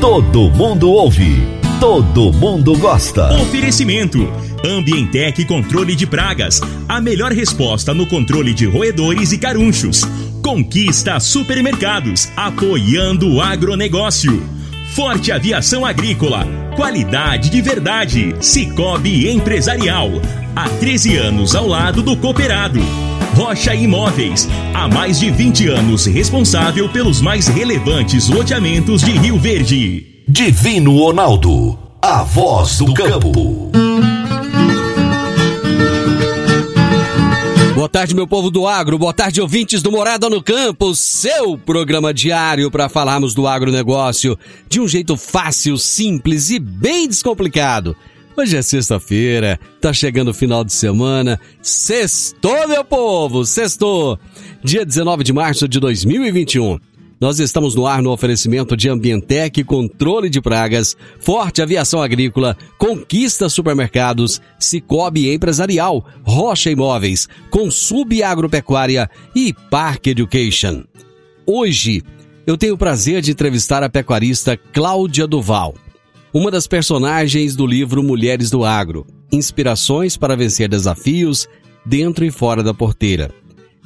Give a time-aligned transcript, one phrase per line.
[0.00, 1.42] Todo mundo ouve.
[1.80, 3.32] Todo mundo gosta.
[3.40, 4.30] Oferecimento.
[4.62, 6.60] Ambientec Controle de Pragas.
[6.86, 10.02] A melhor resposta no controle de roedores e carunchos.
[10.42, 12.28] Conquista Supermercados.
[12.36, 14.42] Apoiando o agronegócio.
[14.94, 16.46] Forte Aviação Agrícola.
[16.76, 18.36] Qualidade de verdade.
[18.38, 20.10] Cicobi Empresarial.
[20.54, 22.80] Há 13 anos ao lado do cooperado.
[23.36, 24.48] Rocha Imóveis.
[24.72, 30.24] Há mais de 20 anos responsável pelos mais relevantes loteamentos de Rio Verde.
[30.26, 31.78] Divino Ronaldo.
[32.00, 33.70] A voz do campo.
[37.74, 38.98] Boa tarde, meu povo do agro.
[38.98, 40.94] Boa tarde, ouvintes do Morada no Campo.
[40.94, 47.94] Seu programa diário para falarmos do agronegócio de um jeito fácil, simples e bem descomplicado.
[48.38, 51.40] Hoje é sexta-feira, tá chegando o final de semana.
[51.62, 53.46] Sextou, meu povo!
[53.46, 54.18] Sextou!
[54.62, 56.78] Dia 19 de março de 2021.
[57.18, 63.48] Nós estamos no ar no oferecimento de Ambientec Controle de Pragas, Forte Aviação Agrícola, Conquista
[63.48, 70.84] Supermercados, Cicobi Empresarial, Rocha Imóveis, Consub Agropecuária e Park Education.
[71.46, 72.02] Hoje,
[72.46, 75.74] eu tenho o prazer de entrevistar a pecuarista Cláudia Duval,
[76.36, 81.48] uma das personagens do livro Mulheres do Agro, Inspirações para Vencer Desafios
[81.82, 83.30] dentro e fora da porteira.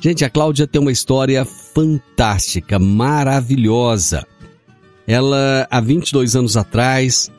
[0.01, 4.27] Gente, a Cláudia tem uma história fantástica, maravilhosa.
[5.07, 7.31] Ela, há 22 anos atrás,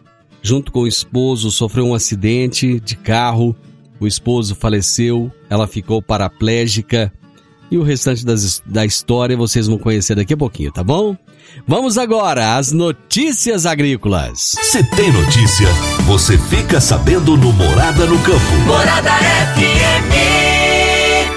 [0.41, 3.53] junto com o esposo, sofreu um acidente de carro.
[3.99, 7.11] O esposo faleceu, ela ficou paraplégica.
[7.71, 11.15] E o restante das, da história vocês vão conhecer daqui a pouquinho, tá bom?
[11.65, 14.57] Vamos agora às notícias agrícolas.
[14.61, 15.69] Se tem notícia,
[16.05, 18.57] você fica sabendo no Morada no Campo.
[18.67, 19.11] Morada
[19.55, 20.11] FM.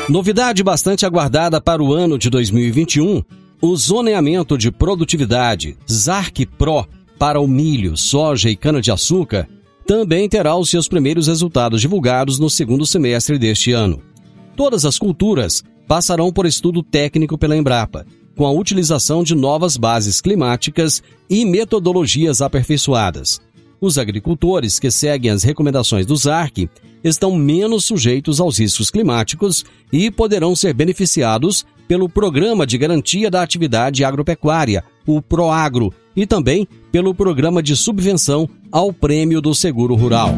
[0.08, 3.22] Novidade bastante aguardada para o ano de 2021:
[3.62, 6.84] o zoneamento de produtividade ZARC Pro
[7.16, 9.48] para o milho, soja e cana-de-açúcar
[9.86, 14.02] também terá os seus primeiros resultados divulgados no segundo semestre deste ano.
[14.56, 18.06] Todas as culturas passarão por estudo técnico pela Embrapa,
[18.36, 23.40] com a utilização de novas bases climáticas e metodologias aperfeiçoadas.
[23.80, 26.68] Os agricultores que seguem as recomendações do ZARC
[27.02, 33.42] estão menos sujeitos aos riscos climáticos e poderão ser beneficiados pelo Programa de Garantia da
[33.42, 40.30] Atividade Agropecuária, o PROAGRO, e também pelo Programa de Subvenção ao Prêmio do Seguro Rural.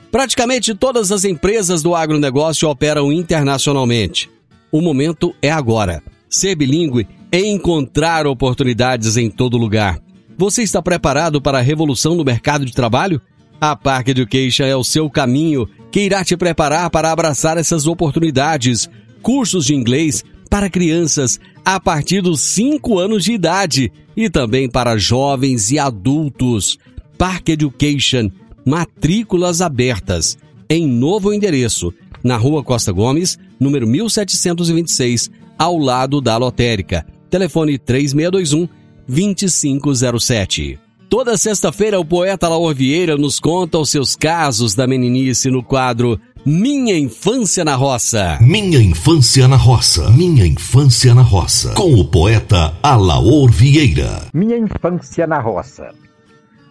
[0.09, 4.29] Praticamente todas as empresas do agronegócio operam internacionalmente.
[4.71, 6.01] O momento é agora.
[6.33, 9.99] Ser bilíngue é encontrar oportunidades em todo lugar.
[10.35, 13.21] Você está preparado para a revolução no mercado de trabalho?
[13.61, 18.89] A Park Education é o seu caminho que irá te preparar para abraçar essas oportunidades.
[19.21, 24.97] Cursos de inglês para crianças a partir dos 5 anos de idade e também para
[24.97, 26.79] jovens e adultos.
[27.15, 28.31] Park Education,
[28.65, 30.36] matrículas abertas
[30.68, 31.94] em novo endereço,
[32.24, 37.05] na Rua Costa Gomes, número 1726, ao lado da lotérica.
[37.29, 38.67] Telefone 3621
[39.07, 40.79] 2507.
[41.09, 46.19] Toda sexta-feira, o poeta Laor Vieira nos conta os seus casos da meninice no quadro
[46.44, 48.39] Minha Infância na Roça.
[48.41, 50.09] Minha infância na roça.
[50.09, 51.75] Minha infância na roça.
[51.75, 54.27] Com o poeta Alaor Vieira.
[54.33, 55.94] Minha infância na roça.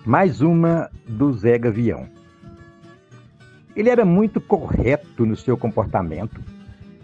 [0.05, 2.09] Mais uma do Zé Gavião.
[3.77, 6.41] Ele era muito correto no seu comportamento.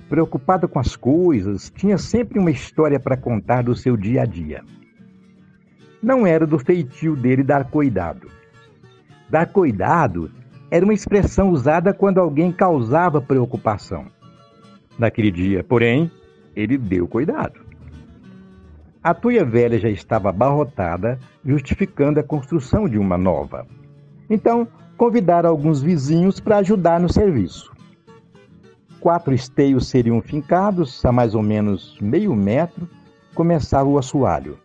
[0.08, 4.64] Preocupado com as coisas, tinha sempre uma história para contar do seu dia a dia.
[6.02, 8.28] Não era do feitio dele dar cuidado.
[9.28, 10.30] Dar cuidado
[10.70, 14.06] era uma expressão usada quando alguém causava preocupação.
[14.98, 16.10] Naquele dia, porém,
[16.56, 17.60] ele deu cuidado.
[19.02, 23.66] A tuia velha já estava abarrotada, justificando a construção de uma nova.
[24.28, 24.66] Então,
[24.96, 27.72] convidaram alguns vizinhos para ajudar no serviço.
[29.00, 32.88] Quatro esteios seriam fincados a mais ou menos meio metro,
[33.34, 34.58] começava o assoalho,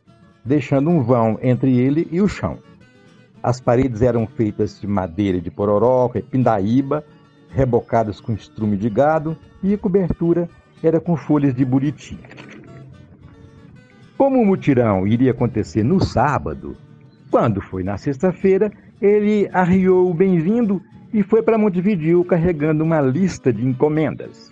[0.43, 2.57] deixando um vão entre ele e o chão.
[3.43, 7.03] As paredes eram feitas de madeira de pororoca e pindaíba,
[7.49, 10.49] rebocadas com estrume de gado, e a cobertura
[10.81, 12.17] era com folhas de buriti.
[14.17, 16.75] Como o mutirão iria acontecer no sábado,
[17.29, 18.71] quando foi na sexta-feira,
[19.01, 20.81] ele arriou o bem-vindo
[21.13, 24.51] e foi para Montevideo carregando uma lista de encomendas.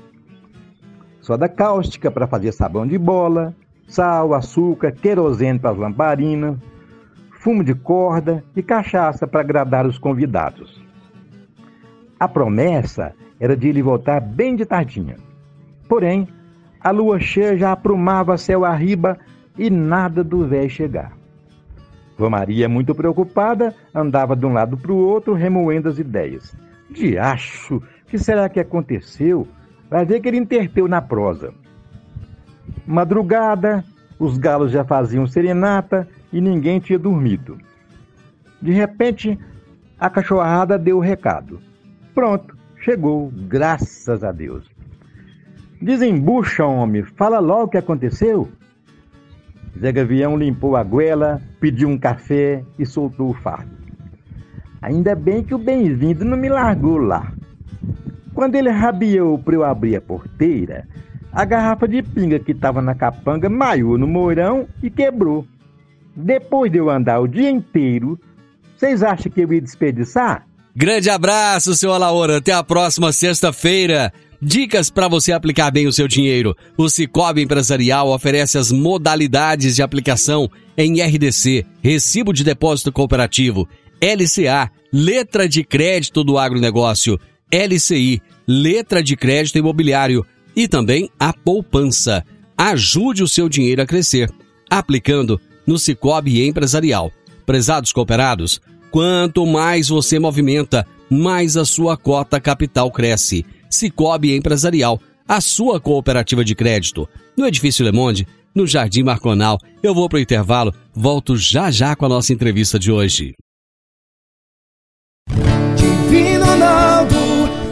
[1.19, 3.55] Soda cáustica para fazer sabão de bola,
[3.87, 6.57] sal, açúcar, querosene para as lamparinas,
[7.39, 10.79] fumo de corda e cachaça para agradar os convidados.
[12.19, 15.15] A promessa era de ele voltar bem de tardinha.
[15.89, 16.27] Porém,
[16.79, 19.17] a lua cheia já aprumava céu arriba
[19.57, 21.20] e nada do véi chegar.
[22.17, 26.55] Maria, muito preocupada, andava de um lado para o outro, remoendo as ideias.
[26.89, 29.47] Diacho, que será que aconteceu?
[29.89, 31.53] Vai ver que ele interpeu na prosa.
[32.85, 33.83] Madrugada,
[34.19, 37.57] os galos já faziam serenata e ninguém tinha dormido.
[38.61, 39.39] De repente,
[39.99, 41.59] a cachorrada deu o recado.
[42.13, 44.69] Pronto, chegou, graças a Deus.
[45.81, 48.49] Desembucha, homem, fala logo o que aconteceu.
[49.79, 53.71] Zé Gavião limpou a goela, pediu um café e soltou o fardo.
[54.81, 57.31] Ainda bem que o bem-vindo não me largou lá.
[58.33, 60.87] Quando ele rabiou para eu abrir a porteira,
[61.31, 65.45] a garrafa de pinga que estava na capanga maiou no moirão e quebrou.
[66.15, 68.19] Depois de eu andar o dia inteiro,
[68.75, 70.45] vocês acham que eu ia desperdiçar?
[70.75, 72.37] Grande abraço, seu Alaora.
[72.37, 74.11] Até a próxima sexta-feira.
[74.43, 76.57] Dicas para você aplicar bem o seu dinheiro.
[76.75, 83.69] O Cicobi Empresarial oferece as modalidades de aplicação em RDC, Recibo de Depósito Cooperativo,
[84.01, 87.19] LCA, Letra de Crédito do Agronegócio,
[87.51, 92.25] LCI, Letra de Crédito Imobiliário e também a poupança.
[92.57, 94.27] Ajude o seu dinheiro a crescer,
[94.67, 97.11] aplicando no Cicobi Empresarial.
[97.45, 98.59] Prezados cooperados,
[98.89, 103.45] quanto mais você movimenta, mais a sua cota capital cresce.
[103.71, 107.07] Cicobi Empresarial, a sua cooperativa de crédito.
[107.37, 109.57] No Edifício Le Monde, no Jardim Marconal.
[109.81, 113.33] Eu vou para o intervalo, volto já já com a nossa entrevista de hoje.
[115.75, 117.15] Divino Ronaldo,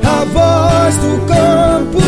[0.04, 2.00] a voz do campo.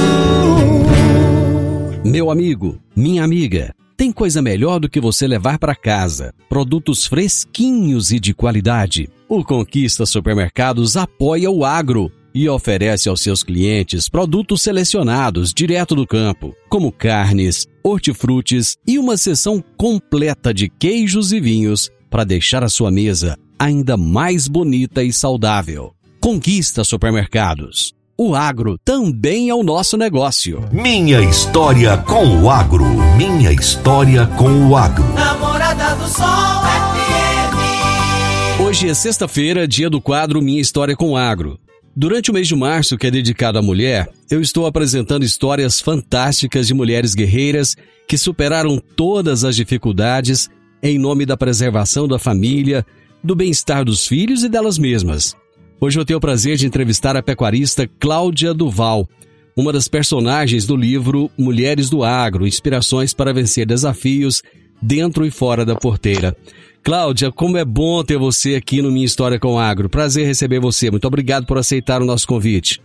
[2.03, 8.11] Meu amigo, minha amiga, tem coisa melhor do que você levar para casa produtos fresquinhos
[8.11, 9.09] e de qualidade.
[9.29, 16.05] O Conquista Supermercados apoia o agro e oferece aos seus clientes produtos selecionados direto do
[16.07, 22.69] campo, como carnes, hortifrutis e uma seção completa de queijos e vinhos para deixar a
[22.69, 25.93] sua mesa ainda mais bonita e saudável.
[26.19, 27.93] Conquista Supermercados.
[28.17, 30.63] O agro também é o nosso negócio.
[30.71, 32.85] Minha história com o agro.
[33.17, 35.03] Minha história com o agro.
[35.13, 38.61] Namorada do Sol FM.
[38.61, 41.59] Hoje é sexta-feira, dia do quadro Minha História com o Agro.
[41.95, 46.65] Durante o mês de março, que é dedicado à mulher, eu estou apresentando histórias fantásticas
[46.65, 47.75] de mulheres guerreiras
[48.07, 50.50] que superaram todas as dificuldades
[50.81, 52.86] em nome da preservação da família,
[53.21, 55.36] do bem-estar dos filhos e delas mesmas.
[55.81, 59.07] Hoje eu tenho o prazer de entrevistar a pecuarista Cláudia Duval,
[59.55, 64.41] uma das personagens do livro Mulheres do Agro Inspirações para Vencer Desafios
[64.81, 66.36] Dentro e Fora da Porteira.
[66.83, 69.88] Cláudia, como é bom ter você aqui no Minha História com o Agro.
[69.88, 70.89] Prazer receber você.
[70.89, 72.81] Muito obrigado por aceitar o nosso convite.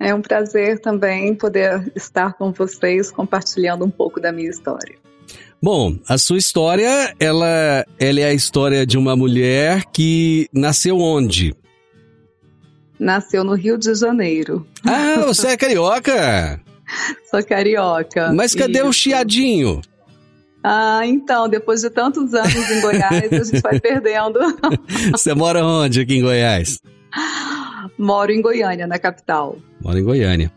[0.00, 4.96] É um prazer também poder estar com vocês compartilhando um pouco da minha história.
[5.62, 11.54] Bom, a sua história, ela, ela é a história de uma mulher que nasceu onde?
[12.98, 14.66] Nasceu no Rio de Janeiro.
[14.84, 16.60] Ah, você é carioca?
[17.30, 18.32] Sou carioca.
[18.32, 19.00] Mas cadê o Isso.
[19.00, 19.80] chiadinho?
[20.66, 24.38] Ah, então, depois de tantos anos em Goiás, a gente vai perdendo.
[25.12, 26.80] Você mora onde aqui em Goiás?
[27.98, 29.58] Moro em Goiânia, na capital.
[29.82, 30.50] Mora em Goiânia.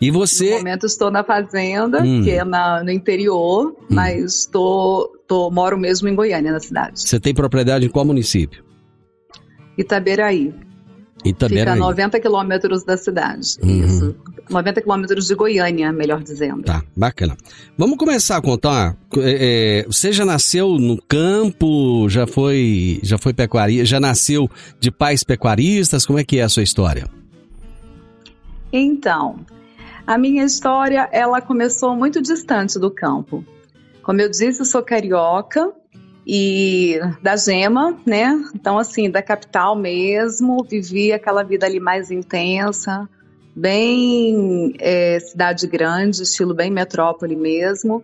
[0.00, 0.50] E No você.
[0.58, 2.22] momento estou na fazenda, Hum.
[2.22, 7.00] que é na- no interior, mas tô, tô, moro mesmo em Goiânia, na cidade.
[7.00, 8.62] Você tem propriedade em qual município?
[9.78, 10.52] Itaberaí.
[11.24, 11.72] Itaberani.
[11.72, 13.56] Fica a 90 quilômetros da cidade.
[13.62, 13.84] Uhum.
[13.84, 14.16] Isso.
[14.50, 16.62] 90 quilômetros de Goiânia, melhor dizendo.
[16.62, 17.36] Tá, bacana.
[17.78, 18.96] Vamos começar a contar.
[19.16, 24.90] É, é, você já nasceu no campo, já foi, já foi pecuarista, já nasceu de
[24.90, 26.04] pais pecuaristas?
[26.04, 27.08] Como é que é a sua história?
[28.72, 29.36] Então,
[30.06, 33.44] a minha história, ela começou muito distante do campo.
[34.02, 35.72] Como eu disse, eu sou carioca
[36.26, 38.42] e da Gema, né?
[38.54, 43.08] Então, assim, da capital mesmo, vivi aquela vida ali mais intensa,
[43.54, 48.02] bem é, cidade grande, estilo bem metrópole mesmo.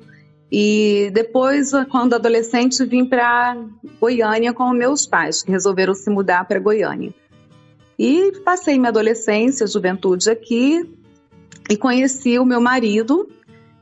[0.53, 3.57] E depois, quando adolescente, vim para
[4.01, 7.15] Goiânia com meus pais, que resolveram se mudar para Goiânia.
[7.99, 10.91] E passei minha adolescência, juventude aqui,
[11.71, 13.29] e conheci o meu marido,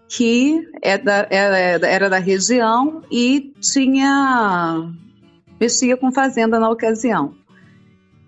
[0.08, 4.90] que é da, era, era da região e tinha
[5.60, 7.34] mexia com fazenda na ocasião.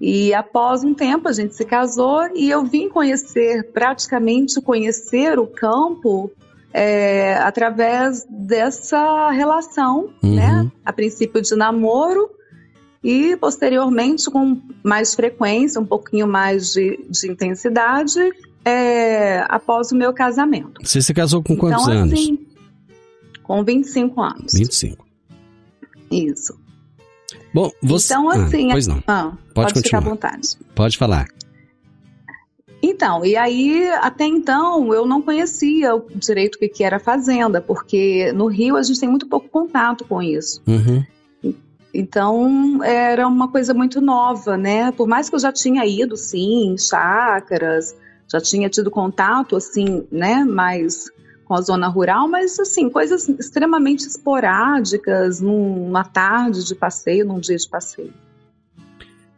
[0.00, 5.46] E após um tempo a gente se casou e eu vim conhecer, praticamente conhecer o
[5.46, 6.30] campo
[6.72, 10.34] é, através dessa relação, Uhum.
[10.34, 10.70] né?
[10.84, 12.30] A princípio de namoro
[13.02, 18.20] e posteriormente com mais frequência, um pouquinho mais de, de intensidade,
[18.64, 20.80] é, após o meu casamento.
[20.82, 22.12] Você se casou com quantos então, anos?
[22.12, 22.46] assim,
[23.42, 24.52] com 25 anos.
[24.52, 25.06] 25.
[26.10, 26.58] Isso.
[27.52, 28.12] Bom, você.
[28.12, 28.68] Então, assim.
[28.68, 29.02] Ah, pois não.
[29.06, 30.00] Ah, Pode pode ficar à continuar.
[30.02, 30.58] vontade.
[30.74, 31.26] Pode falar.
[32.82, 37.60] Então, e aí, até então, eu não conhecia o direito o que que era fazenda,
[37.60, 40.62] porque no Rio a gente tem muito pouco contato com isso.
[40.66, 41.04] Uhum.
[41.92, 44.92] Então, era uma coisa muito nova, né?
[44.92, 47.94] Por mais que eu já tinha ido, sim, em chácaras,
[48.30, 51.10] já tinha tido contato, assim, né, mais
[51.44, 57.56] com a zona rural, mas, assim, coisas extremamente esporádicas, numa tarde de passeio, num dia
[57.56, 58.14] de passeio.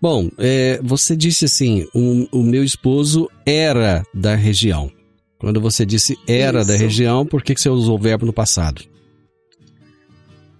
[0.00, 4.90] Bom, é, você disse assim: o, o meu esposo era da região.
[5.38, 6.82] Quando você disse era da Isso.
[6.82, 8.82] região, por que, que você usou o verbo no passado?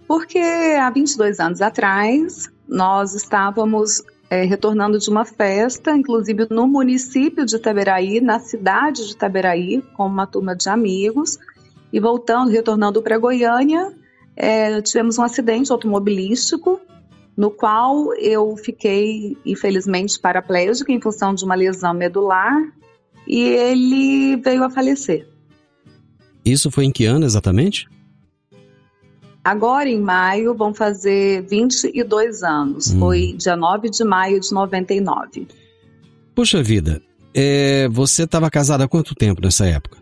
[0.07, 4.01] Porque há 22 anos atrás, nós estávamos
[4.33, 10.07] eh, retornando de uma festa, inclusive no município de Itaberaí, na cidade de Itaberaí, com
[10.07, 11.37] uma turma de amigos,
[11.91, 13.93] e voltando, retornando para Goiânia,
[14.35, 16.81] eh, tivemos um acidente automobilístico,
[17.37, 22.59] no qual eu fiquei, infelizmente, paraplégica em função de uma lesão medular,
[23.27, 25.27] e ele veio a falecer.
[26.43, 27.87] Isso foi em que ano exatamente?
[29.43, 32.91] Agora, em maio, vão fazer 22 anos.
[32.91, 32.99] Hum.
[32.99, 35.47] Foi dia 9 de maio de 99.
[36.33, 37.01] Puxa vida,
[37.33, 39.97] é, você estava casada há quanto tempo nessa época?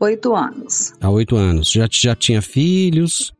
[0.00, 0.94] Oito anos.
[0.98, 1.70] Há oito anos.
[1.70, 3.34] Já, já tinha filhos?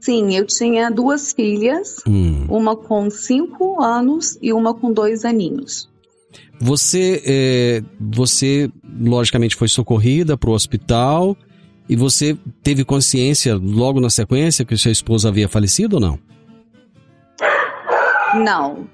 [0.00, 2.44] Sim, eu tinha duas filhas, Hum.
[2.48, 5.88] uma com cinco anos e uma com dois aninhos.
[6.60, 8.68] Você, é, você
[9.00, 11.36] logicamente foi socorrida para o hospital
[11.88, 16.18] e você teve consciência logo na sequência que o seu esposo havia falecido ou não?
[18.34, 18.86] Não.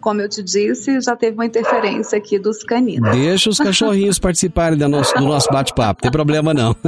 [0.00, 3.12] Como eu te disse, já teve uma interferência aqui dos caninos.
[3.16, 6.74] Deixa os cachorrinhos participarem da nosso- do nosso bate-papo, tem problema não.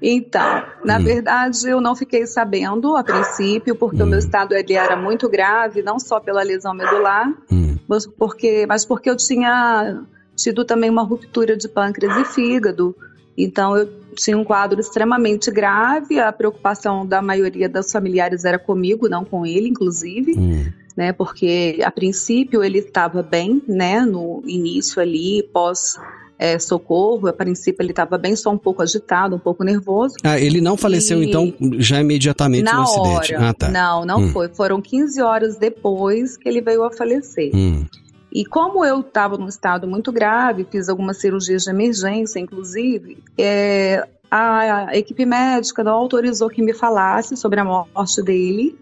[0.00, 1.02] Então, na Hum.
[1.04, 4.10] verdade, eu não fiquei sabendo a princípio, porque o Hum.
[4.10, 7.76] meu estado ele era muito grave, não só pela lesão medular, Hum.
[7.88, 10.00] mas porque, mas porque eu tinha
[10.38, 12.94] tido também uma ruptura de pâncreas e fígado.
[13.36, 16.18] Então, eu tinha um quadro extremamente grave.
[16.18, 20.66] A preocupação da maioria dos familiares era comigo, não com ele, inclusive Hum.
[20.96, 21.12] né?
[21.12, 24.00] Porque a princípio ele estava bem, né?
[24.00, 25.94] No início ali, pós
[26.40, 30.14] é, socorro, a princípio ele estava bem, só um pouco agitado, um pouco nervoso.
[30.22, 33.34] Ah, ele não faleceu E- então já imediatamente Na no acidente?
[33.34, 33.68] hora, Ah, tá.
[33.68, 34.28] não, não Hum.
[34.32, 34.48] foi.
[34.48, 37.50] Foram 15 horas depois que ele veio a falecer.
[37.54, 37.84] Hum.
[38.32, 44.06] E como eu estava num estado muito grave, fiz algumas cirurgias de emergência, inclusive, é,
[44.30, 48.78] a, a equipe médica não autorizou que me falasse sobre a morte dele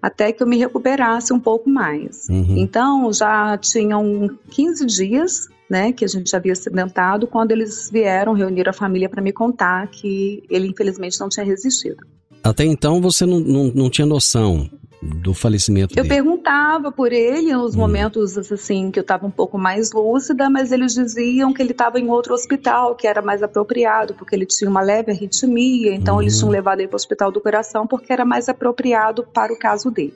[0.00, 2.28] até que eu me recuperasse um pouco mais.
[2.28, 2.58] Uhum.
[2.58, 8.68] Então, já tinham 15 dias, né, que a gente havia acidentado, quando eles vieram reunir
[8.68, 12.06] a família para me contar que ele, infelizmente, não tinha resistido.
[12.44, 14.70] Até então você não, não, não tinha noção
[15.06, 16.08] do falecimento Eu dele.
[16.14, 17.78] perguntava por ele nos Hum.
[17.78, 21.98] momentos assim que eu estava um pouco mais lúcida, mas eles diziam que ele estava
[22.00, 26.34] em outro hospital que era mais apropriado, porque ele tinha uma leve arritmia, então eles
[26.34, 26.40] Uhum.
[26.40, 29.90] tinham levado ele para o hospital do coração porque era mais apropriado para o caso
[29.90, 30.14] dele.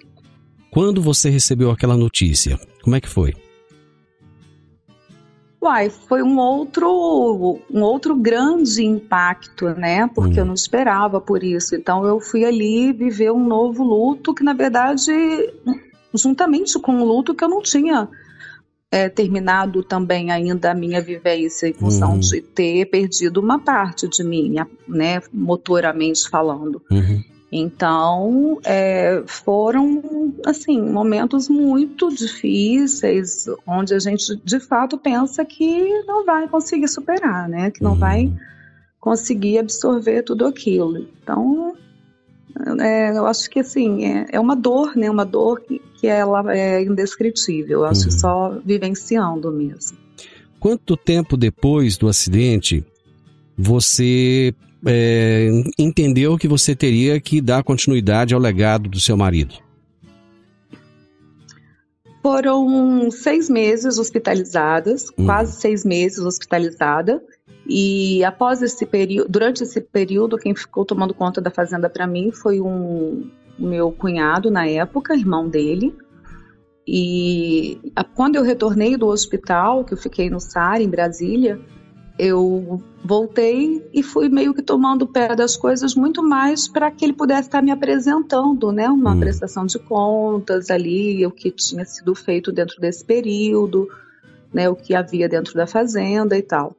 [0.71, 3.35] Quando você recebeu aquela notícia, como é que foi?
[5.63, 10.09] Uai, foi um outro, um outro grande impacto, né?
[10.15, 10.43] Porque Hum.
[10.43, 11.75] eu não esperava por isso.
[11.75, 15.13] Então eu fui ali viver um novo luto que, na verdade,
[16.15, 18.09] juntamente com o luto que eu não tinha
[18.93, 22.19] é, terminado também ainda a minha vivência em função Uhum.
[22.21, 24.57] de ter perdido uma parte de mim,
[24.89, 25.21] né?
[25.33, 26.83] Motoramente falando.
[26.91, 27.23] Uhum.
[27.53, 36.25] Então, é, foram, assim, momentos muito difíceis, onde a gente, de fato, pensa que não
[36.25, 37.73] vai conseguir superar, né?
[37.73, 38.33] Que não vai
[39.01, 41.09] conseguir absorver tudo aquilo.
[41.21, 41.75] Então,
[42.79, 45.11] é, eu acho que, assim, é, é uma dor, né?
[45.11, 47.81] Uma dor que, que ela é indescritível.
[47.81, 49.99] Eu acho que só vivenciando mesmo.
[50.61, 52.85] Quanto tempo depois do acidente
[53.57, 54.55] você
[54.87, 59.55] é, entendeu que você teria que dar continuidade ao legado do seu marido?
[62.23, 65.25] Foram seis meses hospitalizadas, Uhum.
[65.27, 67.23] quase seis meses hospitalizada.
[67.67, 72.31] E após esse período, durante esse período, quem ficou tomando conta da fazenda para mim
[72.31, 75.95] foi um meu cunhado na época, irmão dele.
[76.87, 81.59] E a- quando eu retornei do hospital, que eu fiquei no SAR em Brasília,
[82.23, 87.15] eu voltei e fui meio que tomando pé das coisas muito mais para que ele
[87.15, 89.21] pudesse estar me apresentando, né, uma Hum.
[89.21, 93.89] prestação de contas ali, o que tinha sido feito dentro desse período,
[94.53, 96.77] né, o que havia dentro da fazenda e tal.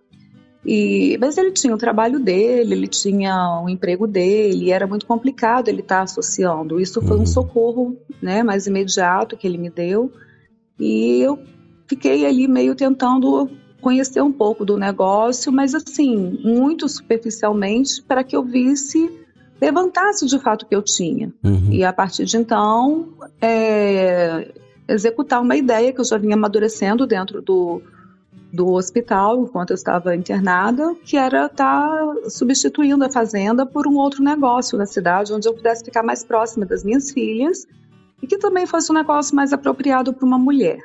[0.63, 5.07] E, mas ele tinha o trabalho dele, ele tinha o emprego dele, e era muito
[5.07, 6.79] complicado ele estar associando.
[6.79, 10.12] Isso foi um socorro né, mais imediato que ele me deu.
[10.79, 11.39] E eu
[11.88, 13.50] fiquei ali meio tentando
[13.81, 19.11] conhecer um pouco do negócio, mas assim, muito superficialmente, para que eu visse,
[19.59, 21.33] levantasse de fato o que eu tinha.
[21.43, 21.69] Uhum.
[21.71, 23.09] E a partir de então,
[23.41, 24.51] é,
[24.88, 27.81] executar uma ideia que eu já vinha amadurecendo dentro do,
[28.51, 34.23] do hospital, enquanto eu estava internada, que era estar substituindo a fazenda por um outro
[34.23, 37.65] negócio na cidade, onde eu pudesse ficar mais próxima das minhas filhas
[38.21, 40.79] e que também fosse um negócio mais apropriado para uma mulher.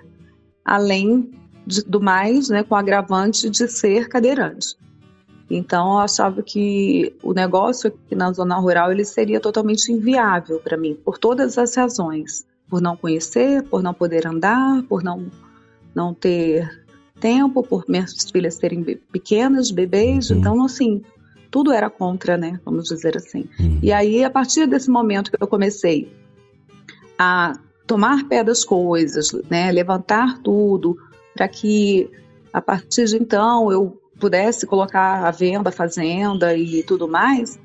[0.64, 1.30] Além
[1.66, 4.76] de- do mais, né, com o agravante de ser cadeirante.
[5.48, 10.76] Então, eu achava que o negócio aqui na zona rural ele seria totalmente inviável para
[10.76, 12.44] mim, por todas as razões.
[12.68, 15.26] Por não conhecer, por não poder andar, por não,
[15.94, 16.84] não ter
[17.20, 20.32] tempo, por minhas filhas serem pequenas, bebês.
[20.32, 21.00] Então, assim,
[21.48, 22.58] tudo era contra, né?
[22.64, 23.48] Vamos dizer assim.
[23.80, 26.10] E aí, a partir desse momento que eu comecei
[27.16, 29.70] a tomar pé das coisas, né?
[29.70, 30.98] Levantar tudo,
[31.36, 32.10] para que
[32.52, 37.58] a partir de então eu pudesse colocar à venda a fazenda e tudo mais,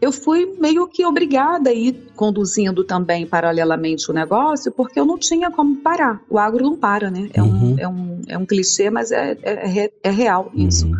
[0.00, 5.16] eu fui meio que obrigada a ir conduzindo também paralelamente o negócio, porque eu não
[5.16, 6.20] tinha como parar.
[6.28, 7.30] O agro não para, né?
[7.32, 7.74] É, Uhum.
[7.74, 10.90] um, é, um, é um clichê, mas é, é, é é real isso.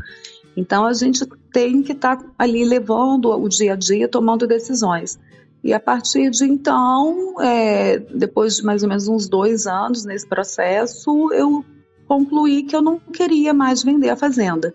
[0.56, 5.18] Então a gente tem que estar ali levando o dia a dia, tomando decisões.
[5.62, 10.26] E a partir de então, é, depois de mais ou menos uns dois anos nesse
[10.26, 11.64] processo, eu
[12.06, 14.74] concluí que eu não queria mais vender a fazenda.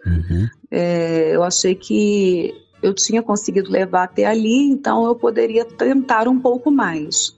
[0.69, 6.39] É, eu achei que eu tinha conseguido levar até ali, então eu poderia tentar um
[6.39, 7.35] pouco mais.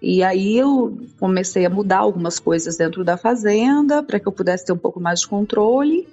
[0.00, 4.66] E aí eu comecei a mudar algumas coisas dentro da fazenda para que eu pudesse
[4.66, 6.06] ter um pouco mais de controle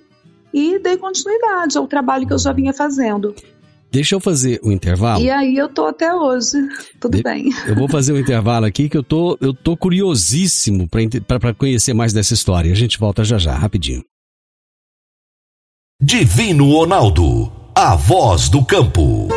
[0.53, 3.35] e dei continuidade ao trabalho que eu já vinha fazendo.
[3.93, 5.23] Deixa eu fazer o intervalo.
[5.23, 6.57] E aí eu tô até hoje,
[6.99, 7.51] tudo De- bem.
[7.67, 10.89] Eu vou fazer um intervalo aqui que eu tô, eu tô curiosíssimo
[11.27, 12.71] para conhecer mais dessa história.
[12.71, 14.03] A gente volta já já, rapidinho.
[16.01, 19.27] Divino Ronaldo, a voz do campo.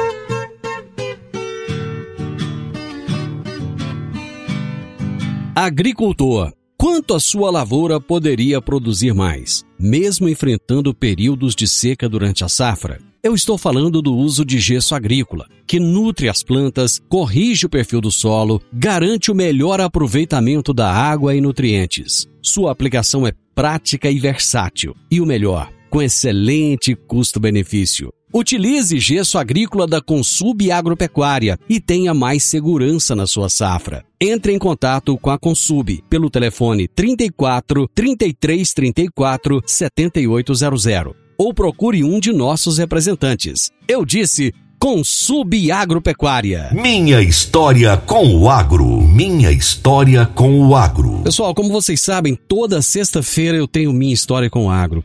[5.55, 12.49] Agricultor, quanto a sua lavoura poderia produzir mais, mesmo enfrentando períodos de seca durante a
[12.49, 12.99] safra?
[13.27, 18.01] Eu estou falando do uso de gesso agrícola, que nutre as plantas, corrige o perfil
[18.01, 22.29] do solo, garante o melhor aproveitamento da água e nutrientes.
[22.41, 28.13] Sua aplicação é prática e versátil, e o melhor, com excelente custo-benefício.
[28.33, 34.05] Utilize gesso agrícola da Consub Agropecuária e tenha mais segurança na sua safra.
[34.21, 42.21] Entre em contato com a Consub pelo telefone 34 33 34 7800 ou procure um
[42.21, 43.71] de nossos representantes.
[43.89, 46.71] Eu disse Consub Agropecuária.
[46.73, 49.01] Minha história com o agro.
[49.03, 51.23] Minha história com o agro.
[51.25, 55.05] Pessoal, como vocês sabem, toda sexta-feira eu tenho minha história com o agro.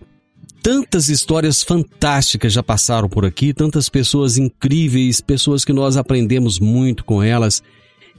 [0.61, 7.03] Tantas histórias fantásticas já passaram por aqui, tantas pessoas incríveis, pessoas que nós aprendemos muito
[7.03, 7.63] com elas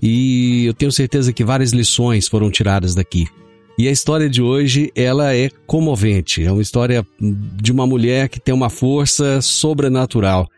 [0.03, 3.29] e eu tenho certeza que várias lições foram tiradas daqui.
[3.79, 6.45] E a história de hoje, ela é comovente.
[6.45, 10.49] É uma história de uma mulher que tem uma força sobrenatural.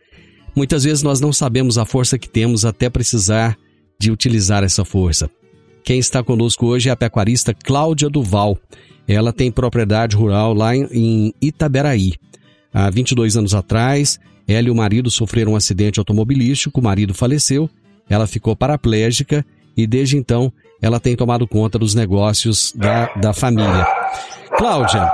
[0.54, 3.56] Muitas vezes nós não sabemos a força que temos até precisar
[3.98, 5.30] de utilizar essa força.
[5.84, 8.58] Quem está conosco hoje é a pecuarista Cláudia Duval.
[9.06, 12.14] Ela tem propriedade rural lá em Itaberaí.
[12.72, 17.70] Há 22 anos atrás, ela e o marido sofreram um acidente automobilístico, o marido faleceu,
[18.08, 19.44] ela ficou paraplégica
[19.76, 23.86] e desde então ela tem tomado conta dos negócios da, da família.
[24.56, 25.10] Cláudia,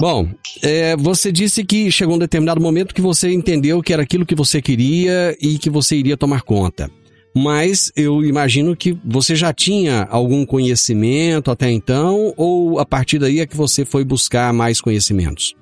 [0.00, 0.28] bom,
[0.62, 4.34] é, você disse que chegou um determinado momento que você entendeu que era aquilo que
[4.34, 6.90] você queria e que você iria tomar conta.
[7.36, 13.40] Mas eu imagino que você já tinha algum conhecimento até então, ou a partir daí
[13.40, 15.54] é que você foi buscar mais conhecimentos?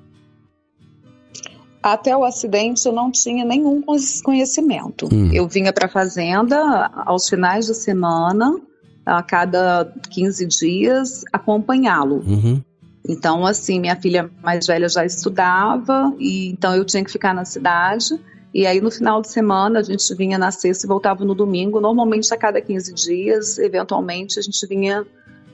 [1.83, 3.83] Até o acidente eu não tinha nenhum
[4.23, 5.09] conhecimento.
[5.13, 5.31] Hum.
[5.33, 8.57] Eu vinha para a fazenda aos finais de semana,
[9.05, 12.23] a cada 15 dias, acompanhá-lo.
[12.25, 12.63] Uhum.
[13.09, 17.45] Então, assim, minha filha mais velha já estudava, e então eu tinha que ficar na
[17.45, 18.19] cidade.
[18.55, 21.81] E aí, no final de semana, a gente vinha na sexta e voltava no domingo.
[21.81, 25.05] Normalmente, a cada 15 dias, eventualmente, a gente vinha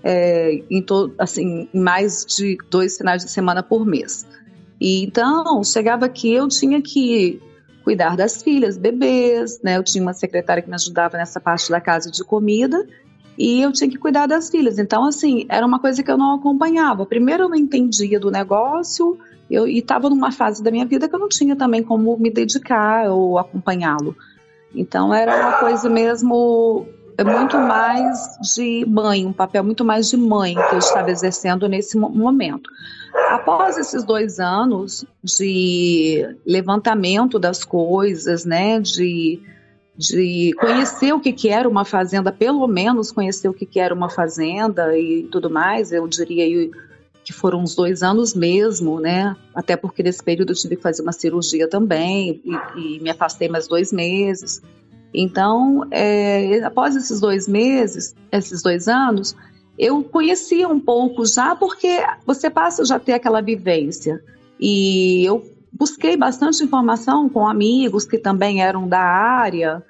[0.02, 4.26] é, em, to, assim, em mais de dois finais de semana por mês.
[4.80, 7.40] E então, chegava aqui, eu tinha que
[7.82, 9.76] cuidar das filhas, bebês, né?
[9.76, 12.86] Eu tinha uma secretária que me ajudava nessa parte da casa de comida
[13.38, 14.78] e eu tinha que cuidar das filhas.
[14.78, 17.06] Então, assim, era uma coisa que eu não acompanhava.
[17.06, 19.18] Primeiro, eu não entendia do negócio
[19.50, 22.30] eu, e estava numa fase da minha vida que eu não tinha também como me
[22.30, 24.14] dedicar ou acompanhá-lo.
[24.74, 26.86] Então, era uma coisa mesmo
[27.24, 31.96] muito mais de mãe, um papel muito mais de mãe que eu estava exercendo nesse
[31.96, 32.70] momento.
[33.30, 39.40] Após esses dois anos de levantamento das coisas, né, de,
[39.96, 43.92] de conhecer o que, que era uma fazenda, pelo menos conhecer o que, que era
[43.92, 46.70] uma fazenda e tudo mais, eu diria
[47.24, 49.36] que foram uns dois anos mesmo, né?
[49.54, 53.48] Até porque nesse período eu tive que fazer uma cirurgia também e, e me afastei
[53.48, 54.62] mais dois meses.
[55.12, 59.34] Então, é, após esses dois meses, esses dois anos,
[59.78, 64.22] eu conhecia um pouco já, porque você passa já a ter aquela vivência.
[64.60, 69.82] E eu busquei bastante informação com amigos que também eram da área,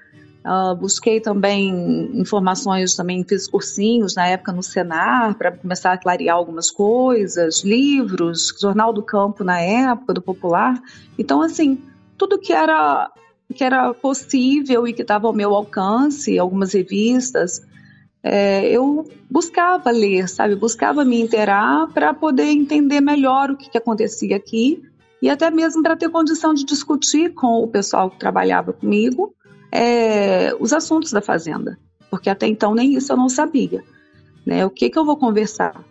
[0.44, 6.37] uh, busquei também informações, também fiz cursinhos na época no Senar, para começar a clarear
[6.37, 10.81] algumas coisas, livros, Jornal do Campo na época, do Popular.
[11.18, 11.83] Então, assim,
[12.18, 13.11] tudo que era
[13.55, 17.63] que era possível e que estava ao meu alcance, algumas revistas,
[18.23, 20.55] é, eu buscava ler, sabe?
[20.55, 24.83] Buscava me inteirar para poder entender melhor o que, que acontecia aqui
[25.23, 29.35] e até mesmo para ter condição de discutir com o pessoal que trabalhava comigo
[29.73, 31.79] é, os assuntos da fazenda,
[32.11, 33.83] porque até então nem isso eu não sabia,
[34.45, 34.65] né?
[34.65, 35.85] O que que eu vou conversar,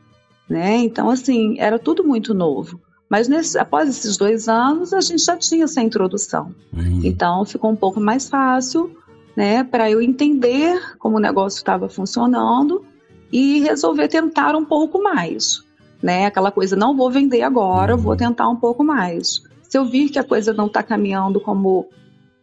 [0.49, 0.77] né?
[0.77, 2.79] Então assim era tudo muito novo.
[3.09, 7.01] Mas nesse, após esses dois anos a gente já tinha essa introdução, uhum.
[7.03, 8.95] então ficou um pouco mais fácil
[9.35, 12.83] né, para eu entender como o negócio estava funcionando
[13.31, 15.63] e resolver tentar um pouco mais,
[16.01, 16.25] né?
[16.25, 18.17] Aquela coisa, não vou vender agora, vou uhum.
[18.17, 19.43] tentar um pouco mais.
[19.61, 21.87] Se eu vir que a coisa não está caminhando como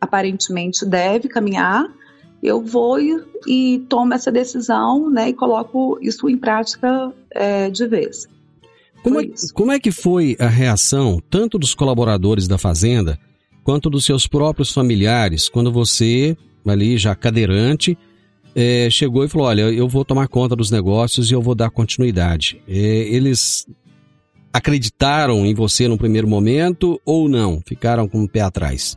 [0.00, 1.90] aparentemente deve caminhar,
[2.42, 7.86] eu vou e, e, tomo essa decisão, né, e coloco isso em prática é, de
[7.86, 8.28] vez.
[9.04, 13.18] Como é, como é que foi a reação tanto dos colaboradores da fazenda
[13.62, 16.34] quanto dos seus próprios familiares quando você
[16.66, 17.98] ali já cadeirante,
[18.54, 21.68] é, chegou e falou: Olha, eu vou tomar conta dos negócios e eu vou dar
[21.68, 22.62] continuidade.
[22.66, 23.66] É, eles
[24.50, 27.60] acreditaram em você no primeiro momento ou não?
[27.66, 28.96] Ficaram com o pé atrás?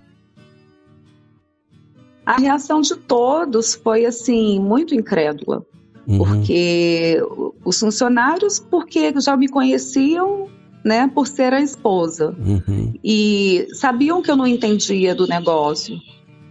[2.25, 5.65] A reação de todos foi assim muito incrédula,
[6.07, 6.17] uhum.
[6.17, 7.21] porque
[7.65, 10.47] os funcionários, porque já me conheciam,
[10.83, 12.93] né, por ser a esposa uhum.
[13.03, 15.97] e sabiam que eu não entendia do negócio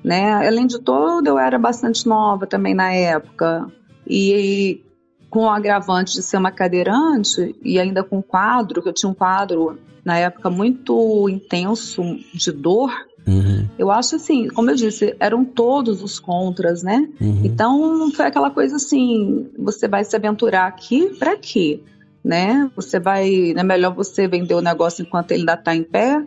[0.07, 0.47] né?
[0.47, 3.67] Além de tudo, eu era bastante nova também na época
[4.09, 4.81] e
[5.29, 9.15] com o agravante de ser uma cadeirante e ainda com quadro, que eu tinha um
[9.15, 12.93] quadro na época muito intenso de dor.
[13.27, 13.67] Uhum.
[13.79, 17.09] Eu acho assim, como eu disse, eram todos os contras, né?
[17.21, 17.43] Uhum.
[17.45, 21.81] Então foi aquela coisa assim, você vai se aventurar aqui para quê?
[22.25, 22.71] Né?
[22.75, 26.25] Você vai, é melhor você vender o negócio enquanto ele ainda está em pé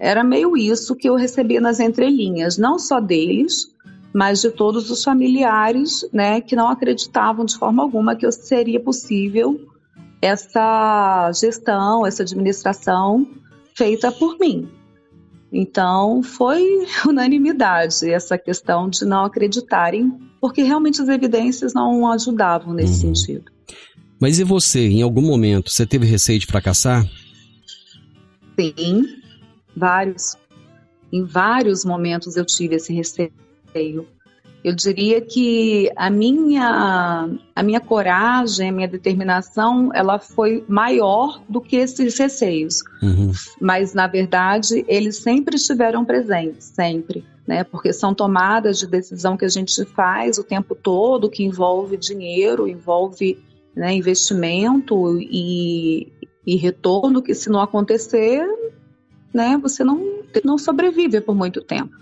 [0.00, 3.70] era meio isso que eu recebia nas entrelinhas, não só deles,
[4.14, 9.60] mas de todos os familiares, né, que não acreditavam de forma alguma que seria possível
[10.22, 13.28] essa gestão, essa administração
[13.76, 14.68] feita por mim.
[15.52, 23.06] Então, foi unanimidade essa questão de não acreditarem, porque realmente as evidências não ajudavam nesse
[23.06, 23.14] uhum.
[23.14, 23.50] sentido.
[24.20, 27.08] Mas e você, em algum momento, você teve receio de fracassar?
[28.58, 29.06] Sim,
[29.74, 30.36] vários.
[31.12, 34.06] Em vários momentos eu tive esse receio.
[34.62, 41.60] Eu diria que a minha, a minha coragem, a minha determinação, ela foi maior do
[41.60, 42.82] que esses receios.
[43.02, 43.32] Uhum.
[43.60, 47.24] Mas, na verdade, eles sempre estiveram presentes, sempre.
[47.46, 47.64] Né?
[47.64, 52.68] Porque são tomadas de decisão que a gente faz o tempo todo, que envolve dinheiro,
[52.68, 53.42] envolve
[53.74, 56.12] né, investimento e,
[56.46, 58.46] e retorno, que se não acontecer,
[59.32, 61.96] né, você não, não sobrevive por muito tempo.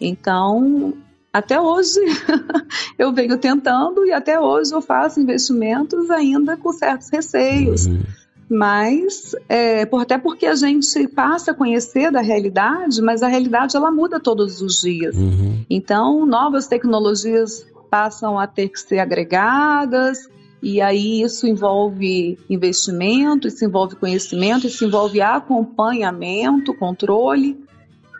[0.00, 0.94] Então,
[1.32, 2.00] até hoje
[2.98, 7.86] eu venho tentando e até hoje eu faço investimentos ainda com certos receios.
[7.86, 8.02] Uhum.
[8.50, 13.74] Mas, é, por, até porque a gente passa a conhecer da realidade, mas a realidade
[13.74, 15.16] ela muda todos os dias.
[15.16, 15.64] Uhum.
[15.70, 20.28] Então, novas tecnologias passam a ter que ser agregadas,
[20.62, 27.58] e aí isso envolve investimento, isso envolve conhecimento, isso envolve acompanhamento, controle.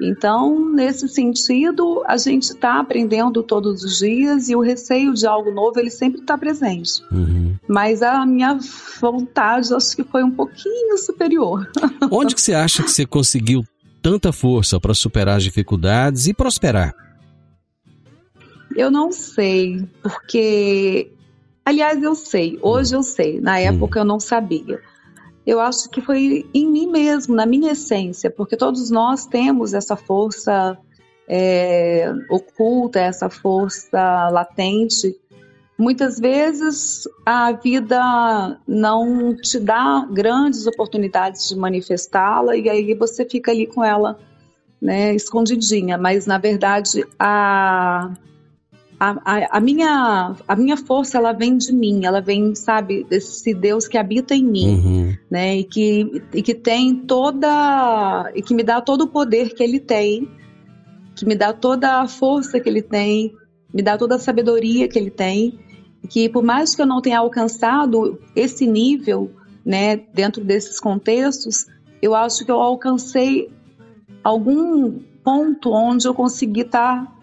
[0.01, 5.51] Então, nesse sentido, a gente está aprendendo todos os dias e o receio de algo
[5.51, 7.03] novo ele sempre está presente.
[7.13, 7.57] Uhum.
[7.69, 8.59] Mas a minha
[9.01, 11.71] vontade acho que foi um pouquinho superior.
[12.11, 13.65] Onde que você acha que você conseguiu
[14.01, 16.95] tanta força para superar as dificuldades e prosperar?
[18.75, 21.13] Eu não sei, porque
[21.65, 24.81] aliás eu sei, hoje eu sei, na época eu não sabia
[25.47, 29.97] eu acho que foi em mim mesmo, na minha essência, porque todos nós temos essa
[29.97, 30.79] força
[31.29, 35.17] é, oculta, essa força latente.
[35.77, 43.51] Muitas vezes a vida não te dá grandes oportunidades de manifestá-la e aí você fica
[43.51, 44.19] ali com ela
[44.81, 48.11] né, escondidinha, mas na verdade a
[49.03, 53.53] a, a, a, minha, a minha força ela vem de mim, ela vem, sabe, desse
[53.53, 55.17] Deus que habita em mim, uhum.
[55.29, 55.57] né?
[55.57, 58.31] E que, e que tem toda.
[58.33, 60.29] e que me dá todo o poder que ele tem,
[61.17, 63.35] que me dá toda a força que ele tem,
[63.75, 65.59] me dá toda a sabedoria que ele tem,
[66.09, 69.33] que por mais que eu não tenha alcançado esse nível,
[69.67, 71.67] né, dentro desses contextos,
[72.01, 73.51] eu acho que eu alcancei
[74.23, 77.22] algum ponto onde eu consegui estar tá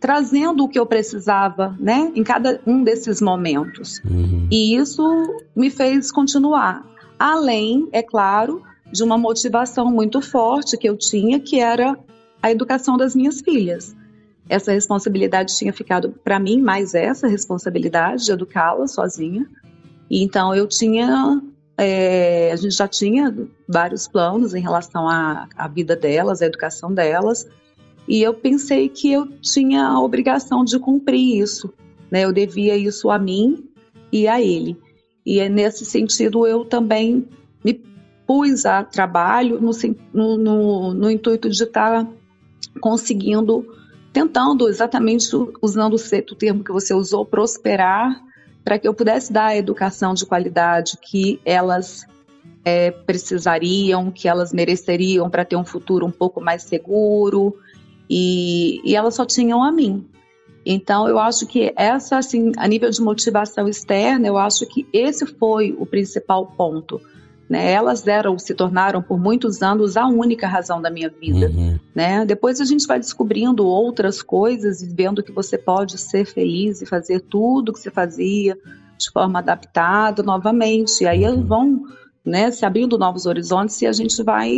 [0.00, 4.00] trazendo o que eu precisava, né, em cada um desses momentos.
[4.04, 4.48] Uhum.
[4.50, 5.02] E isso
[5.54, 6.84] me fez continuar.
[7.18, 11.98] Além, é claro, de uma motivação muito forte que eu tinha, que era
[12.42, 13.94] a educação das minhas filhas.
[14.48, 19.46] Essa responsabilidade tinha ficado para mim, mais essa responsabilidade de educá-las sozinha.
[20.10, 21.40] E então eu tinha,
[21.76, 23.32] é, a gente já tinha
[23.68, 27.46] vários planos em relação à, à vida delas, à educação delas.
[28.10, 31.72] E eu pensei que eu tinha a obrigação de cumprir isso,
[32.10, 32.24] né?
[32.24, 33.70] Eu devia isso a mim
[34.10, 34.76] e a ele.
[35.24, 37.28] E é nesse sentido eu também
[37.64, 37.80] me
[38.26, 39.70] pus a trabalho no,
[40.12, 42.04] no, no, no intuito de estar
[42.80, 43.64] conseguindo,
[44.12, 45.28] tentando exatamente
[45.62, 48.20] usando o termo que você usou, prosperar,
[48.64, 52.04] para que eu pudesse dar a educação de qualidade que elas
[52.64, 57.56] é, precisariam, que elas mereceriam para ter um futuro um pouco mais seguro,
[58.10, 60.04] e, e elas só tinham a mim.
[60.66, 65.24] Então, eu acho que essa, assim, a nível de motivação externa, eu acho que esse
[65.24, 67.00] foi o principal ponto.
[67.48, 67.72] Né?
[67.72, 71.48] Elas eram, se tornaram por muitos anos a única razão da minha vida.
[71.48, 71.78] Uhum.
[71.94, 72.24] Né?
[72.24, 76.86] Depois a gente vai descobrindo outras coisas e vendo que você pode ser feliz e
[76.86, 78.56] fazer tudo que você fazia
[78.98, 81.02] de forma adaptada novamente.
[81.02, 81.46] E aí Uhum.
[81.46, 81.82] vão
[82.24, 84.52] né, se abrindo novos horizontes e a gente vai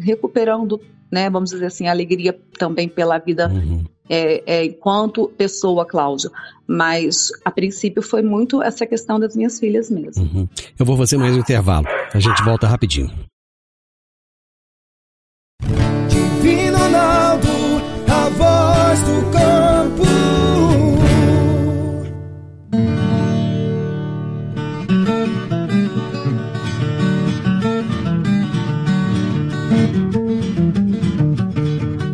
[0.00, 3.84] recuperando, né, vamos dizer assim, a alegria também pela vida Uhum.
[4.08, 6.30] é, é, enquanto pessoa, Cláudia.
[6.66, 10.22] Mas a princípio foi muito essa questão das minhas filhas mesmo.
[10.22, 10.48] Uhum.
[10.78, 11.86] Eu vou fazer mais um intervalo.
[12.12, 13.10] A gente volta rapidinho.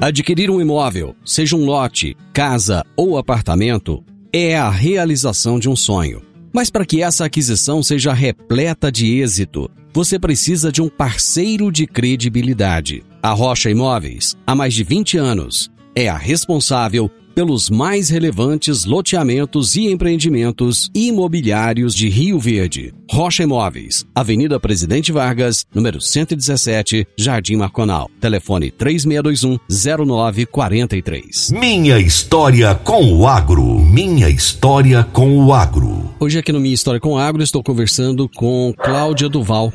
[0.07, 6.23] Adquirir um imóvel, seja um lote, casa ou apartamento, é a realização de um sonho.
[6.55, 11.89] Mas para que essa aquisição seja repleta de êxito, você precisa de um parceiro de
[11.89, 13.03] credibilidade.
[13.21, 19.77] A Rocha Imóveis, há mais de 20 anos, é a responsável pelos mais relevantes loteamentos
[19.77, 22.95] e empreendimentos imobiliários de Rio Verde.
[23.11, 28.11] Rocha Imóveis, Avenida Presidente Vargas, número 117, Jardim Marconal.
[28.19, 31.53] Telefone 3621-0943.
[31.53, 33.81] Minha história com o agro.
[33.81, 36.09] Minha história com o agro.
[36.19, 39.71] Hoje aqui no Minha História com Agro estou conversando com Cláudia Duval,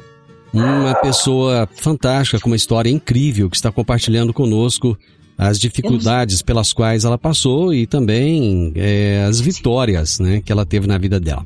[0.51, 4.97] uma pessoa fantástica com uma história incrível que está compartilhando conosco
[5.41, 10.85] as dificuldades pelas quais ela passou e também é, as vitórias né, que ela teve
[10.85, 11.43] na vida dela.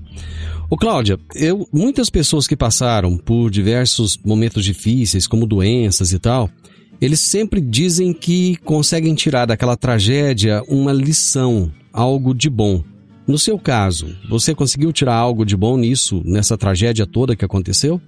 [0.69, 6.49] Ô Cláudia, eu, muitas pessoas que passaram por diversos momentos difíceis, como doenças e tal,
[6.99, 12.83] eles sempre dizem que conseguem tirar daquela tragédia uma lição, algo de bom.
[13.25, 18.01] No seu caso, você conseguiu tirar algo de bom nisso, nessa tragédia toda que aconteceu?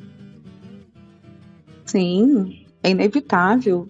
[1.85, 3.87] Sim, é inevitável.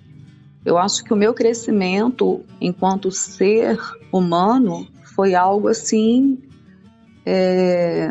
[0.68, 3.80] Eu acho que o meu crescimento enquanto ser
[4.12, 6.38] humano foi algo assim
[7.26, 8.10] é,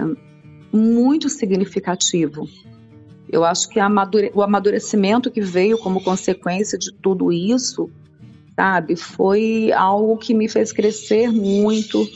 [0.73, 2.49] muito significativo.
[3.29, 7.91] Eu acho que o amadurecimento que veio como consequência de tudo isso,
[8.59, 12.09] sabe, foi algo que me fez crescer muito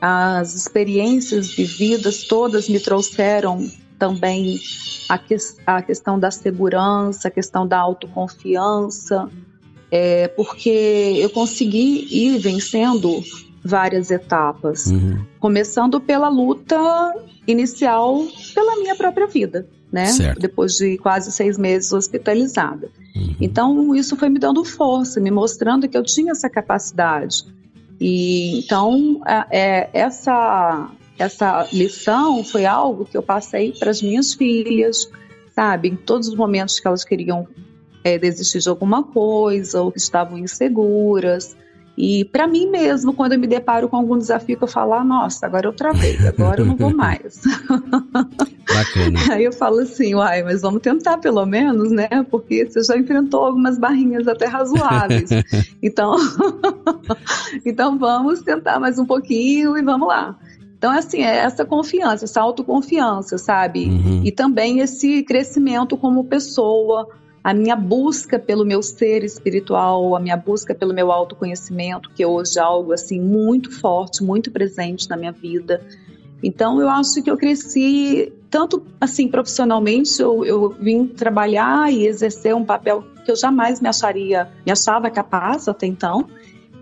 [0.00, 4.58] as experiências vividas todas me trouxeram também
[5.06, 9.28] a, que, a questão da segurança, a questão da autoconfiança,
[9.92, 13.22] é, porque eu consegui ir vencendo
[13.62, 15.22] várias etapas, uhum.
[15.38, 16.78] começando pela luta
[17.46, 20.06] inicial pela minha própria vida, né?
[20.06, 20.40] Certo.
[20.40, 22.88] Depois de quase seis meses hospitalizada.
[23.14, 23.36] Uhum.
[23.38, 27.44] Então isso foi me dando força, me mostrando que eu tinha essa capacidade
[28.00, 34.32] e então é, é, essa essa lição foi algo que eu passei para as minhas
[34.32, 35.08] filhas,
[35.54, 37.46] sabe, em todos os momentos que elas queriam
[38.04, 41.56] é, desistir de alguma coisa ou que estavam inseguras.
[41.96, 45.04] E para mim mesmo, quando eu me deparo com algum desafio que eu falo, ah,
[45.04, 47.42] nossa, agora eu travei, agora eu não vou mais.
[48.72, 49.20] Bacana.
[49.30, 52.08] Aí eu falo assim, uai, mas vamos tentar pelo menos, né?
[52.30, 55.30] Porque você já enfrentou algumas barrinhas até razoáveis.
[55.82, 56.16] então,
[57.64, 60.38] então vamos tentar mais um pouquinho e vamos lá.
[60.78, 63.84] Então, assim, é essa confiança, essa autoconfiança, sabe?
[63.84, 64.22] Uhum.
[64.24, 67.08] E também esse crescimento como pessoa,
[67.44, 72.58] a minha busca pelo meu ser espiritual, a minha busca pelo meu autoconhecimento, que hoje
[72.58, 75.84] é algo assim muito forte, muito presente na minha vida.
[76.42, 82.54] Então eu acho que eu cresci tanto assim profissionalmente, eu, eu vim trabalhar e exercer
[82.54, 86.26] um papel que eu jamais me acharia, me achava capaz até então.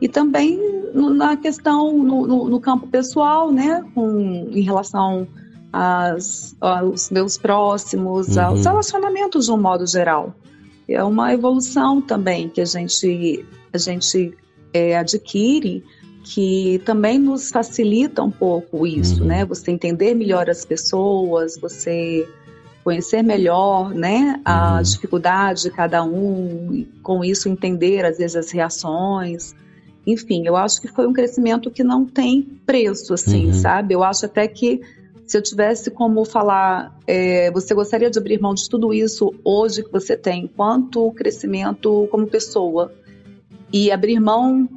[0.00, 0.58] E também
[0.94, 5.28] na questão no, no, no, campo pessoal, né, com, em relação
[5.72, 8.42] aos meus próximos, uhum.
[8.42, 10.34] aos relacionamentos de um modo geral
[10.88, 14.36] é uma evolução também que a gente, a gente
[14.72, 15.84] é, adquire
[16.22, 19.28] que também nos facilita um pouco isso, uhum.
[19.28, 19.44] né?
[19.44, 22.28] Você entender melhor as pessoas, você
[22.84, 24.82] conhecer melhor, né, a uhum.
[24.82, 29.54] dificuldade de cada um, com isso entender às vezes as reações.
[30.06, 33.52] Enfim, eu acho que foi um crescimento que não tem preço, assim, uhum.
[33.52, 33.94] sabe?
[33.94, 34.80] Eu acho até que
[35.30, 39.84] se eu tivesse como falar, é, você gostaria de abrir mão de tudo isso hoje
[39.84, 42.92] que você tem, quanto crescimento como pessoa,
[43.72, 44.68] e abrir mão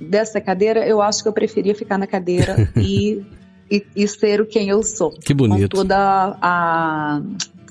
[0.00, 3.22] dessa cadeira, eu acho que eu preferia ficar na cadeira e,
[3.70, 5.10] e, e, ser quem eu sou.
[5.10, 5.76] Que bonito.
[5.76, 7.20] Com toda a,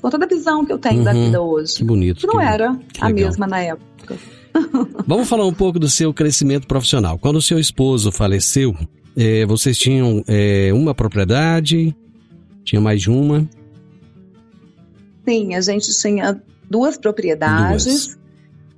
[0.00, 1.74] com toda a visão que eu tenho uhum, da vida hoje.
[1.74, 2.20] Que bonito.
[2.20, 4.16] Que não que era a mesma na época.
[5.08, 7.18] Vamos falar um pouco do seu crescimento profissional.
[7.18, 8.76] Quando o seu esposo faleceu,
[9.16, 11.92] é, vocês tinham é, uma propriedade,
[12.64, 13.48] tinha mais de uma?
[15.26, 17.84] Sim, a gente tinha duas propriedades.
[17.84, 18.18] Duas.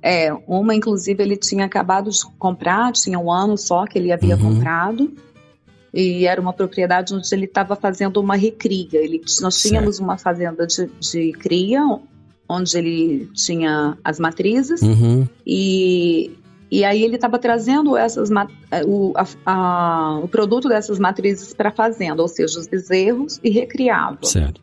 [0.01, 4.35] É, uma, inclusive, ele tinha acabado de comprar, tinha um ano só que ele havia
[4.35, 4.55] uhum.
[4.55, 5.11] comprado.
[5.91, 8.99] E era uma propriedade onde ele estava fazendo uma recria.
[8.99, 10.05] Ele, nós tínhamos certo.
[10.05, 11.81] uma fazenda de, de cria,
[12.47, 14.81] onde ele tinha as matrizes.
[14.81, 15.27] Uhum.
[15.47, 16.37] E
[16.71, 21.69] e aí ele estava trazendo essas, eh, o, a, a, o produto dessas matrizes para
[21.69, 24.19] a fazenda, ou seja, os bezerros, e recriava.
[24.23, 24.61] Certo.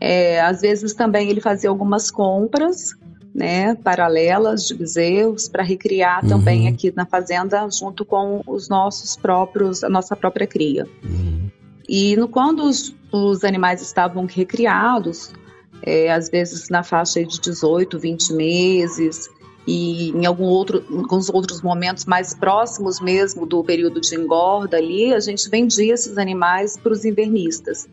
[0.00, 2.96] É, às vezes também ele fazia algumas compras
[3.34, 6.28] né, paralelas de bezerros para recriar uhum.
[6.28, 10.86] também aqui na fazenda junto com os nossos próprios, a nossa própria cria.
[11.04, 11.50] Uhum.
[11.88, 15.32] E no, quando os, os animais estavam recriados,
[15.82, 19.30] é, às vezes na faixa de 18, 20 meses,
[19.66, 25.14] e em algum outro, alguns outros momentos mais próximos mesmo do período de engorda ali,
[25.14, 27.88] a gente vendia esses animais para os invernistas.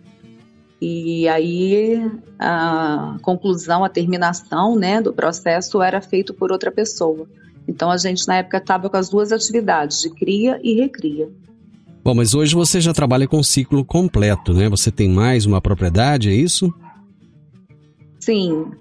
[0.81, 2.09] E aí
[2.39, 7.27] a conclusão, a terminação né, do processo era feito por outra pessoa.
[7.67, 11.29] Então a gente na época estava com as duas atividades, de cria e recria.
[12.03, 14.69] Bom, mas hoje você já trabalha com ciclo completo, né?
[14.69, 16.73] Você tem mais uma propriedade, é isso?
[18.19, 18.71] Sim,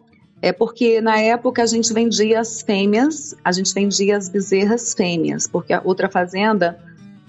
[0.41, 5.49] é porque na época a gente vendia as fêmeas, a gente vendia as bezerras fêmeas,
[5.49, 6.78] porque a outra fazenda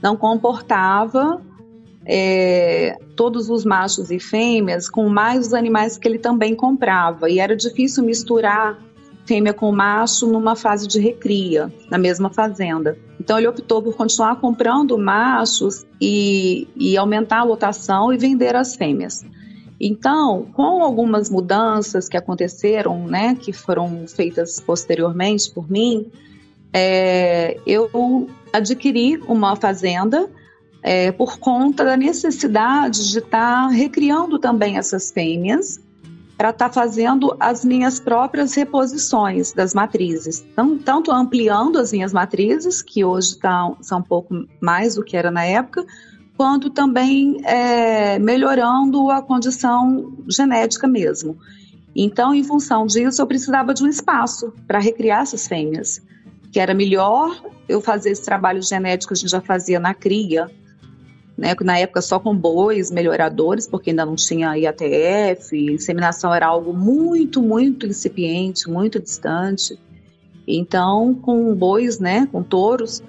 [0.02, 1.42] não comportava
[2.06, 7.30] é, todos os machos e fêmeas com mais os animais que ele também comprava.
[7.30, 8.80] E era difícil misturar
[9.26, 12.98] fêmea com macho numa fase de recria, na mesma fazenda.
[13.20, 18.76] Então ele optou por continuar comprando machos e, e aumentar a lotação e vender as
[18.76, 19.24] fêmeas.
[19.80, 26.12] Então, com algumas mudanças que aconteceram, né, que foram feitas posteriormente por mim,
[26.74, 30.30] é, eu adquiri uma fazenda
[30.84, 35.80] é, por conta da necessidade de estar tá recriando também essas fêmeas
[36.38, 40.46] para estar tá fazendo as minhas próprias reposições das matrizes.
[40.54, 45.18] Então, tanto ampliando as minhas matrizes, que hoje tá, são um pouco mais do que
[45.18, 45.86] era na época,
[46.40, 51.38] quanto também é, melhorando a condição genética mesmo.
[51.94, 56.02] Então, em função disso, eu precisava de um espaço para recriar essas fêmeas,
[56.50, 60.50] que era melhor eu fazer esse trabalho genético que a gente já fazia na cria,
[61.38, 66.72] né, na época só com bois melhoradores, porque ainda não tinha IATF, inseminação era algo
[66.72, 69.78] muito, muito incipiente, muito distante.
[70.48, 73.04] Então, com bois, né, com touros,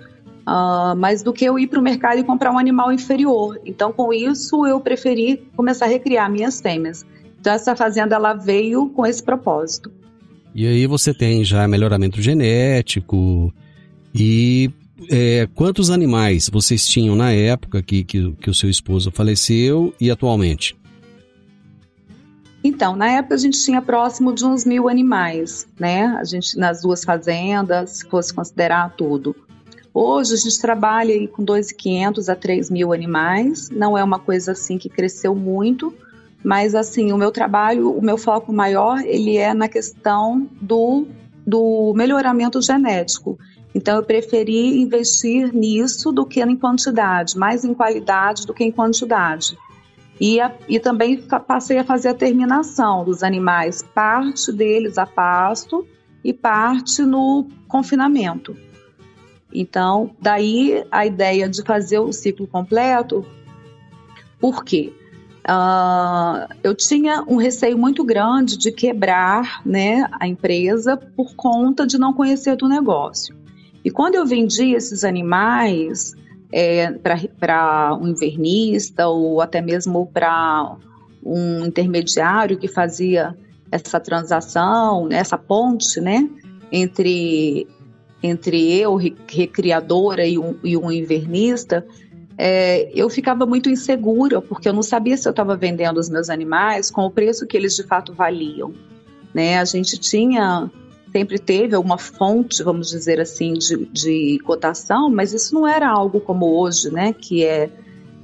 [0.46, 3.60] uh, mas do que eu ir para o mercado e comprar um animal inferior.
[3.64, 7.04] Então, com isso, eu preferi começar a recriar minhas fêmeas.
[7.40, 9.90] Então, essa fazenda ela veio com esse propósito.
[10.54, 13.52] E aí você tem já melhoramento genético
[14.14, 14.70] e
[15.08, 20.10] é, quantos animais vocês tinham na época que, que, que o seu esposo faleceu e
[20.10, 20.76] atualmente?
[22.62, 26.06] Então, na época a gente tinha próximo de uns mil animais, né?
[26.18, 29.34] A gente nas duas fazendas, se fosse considerar tudo.
[29.92, 33.68] Hoje a gente trabalha aí com 2.500 a 3 mil animais.
[33.70, 35.92] Não é uma coisa assim que cresceu muito,
[36.44, 41.06] mas assim o meu trabalho, o meu foco maior, ele é na questão do
[41.46, 43.38] do melhoramento genético.
[43.74, 48.70] Então, eu preferi investir nisso do que em quantidade, mais em qualidade do que em
[48.70, 49.56] quantidade.
[50.20, 55.86] E, a, e também passei a fazer a terminação dos animais, parte deles a pasto
[56.22, 58.54] e parte no confinamento.
[59.52, 63.24] Então, daí a ideia de fazer o ciclo completo,
[64.38, 64.92] por quê?
[65.40, 71.98] Uh, eu tinha um receio muito grande de quebrar né, a empresa por conta de
[71.98, 73.34] não conhecer do negócio.
[73.84, 76.14] E quando eu vendi esses animais
[76.52, 80.76] é, para um invernista ou até mesmo para
[81.24, 83.36] um intermediário que fazia
[83.70, 86.28] essa transação, essa ponte, né,
[86.70, 87.66] entre
[88.22, 91.86] entre eu, recriadora, e um, e um invernista,
[92.36, 96.30] é, eu ficava muito insegura, porque eu não sabia se eu estava vendendo os meus
[96.30, 98.72] animais com o preço que eles de fato valiam.
[99.34, 99.58] Né?
[99.58, 100.70] A gente tinha
[101.12, 106.20] sempre teve alguma fonte, vamos dizer assim, de, de cotação, mas isso não era algo
[106.20, 107.68] como hoje, né, que é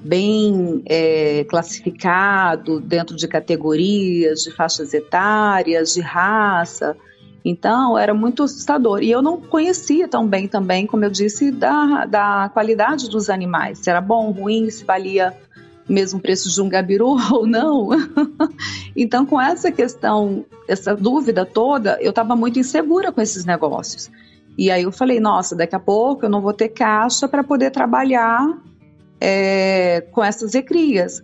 [0.05, 6.97] bem é, classificado dentro de categorias, de faixas etárias, de raça.
[7.49, 9.05] Então, era muito assustador.
[9.05, 13.79] E eu não conhecia tão bem também, como eu disse, da, da qualidade dos animais.
[13.79, 15.33] Se era bom, ruim, se valia
[15.89, 17.91] mesmo preço de um gabiru ou não.
[18.97, 24.11] então, com essa questão, essa dúvida toda, eu estava muito insegura com esses negócios.
[24.59, 27.71] E aí eu falei, nossa, daqui a pouco eu não vou ter caixa para poder
[27.71, 28.59] trabalhar
[29.21, 31.23] é, com essas recrias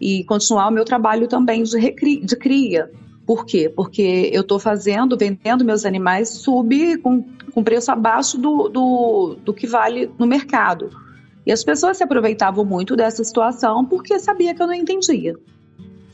[0.00, 2.90] e continuar o meu trabalho também de, recri, de cria.
[3.28, 3.68] Por quê?
[3.68, 7.22] Porque eu estou fazendo, vendendo meus animais sub com,
[7.52, 10.88] com preço abaixo do, do, do que vale no mercado.
[11.44, 15.36] E as pessoas se aproveitavam muito dessa situação porque sabia que eu não entendia.